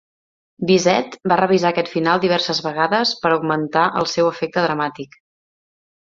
Bizet 0.69 1.17
va 1.33 1.37
revisar 1.41 1.71
aquest 1.73 1.91
final 1.97 2.23
diverses 2.23 2.61
vegades 2.69 3.11
per 3.25 3.33
augmentar 3.33 3.83
el 4.01 4.09
seu 4.17 4.31
efecte 4.35 4.65
dramàtic. 4.69 5.19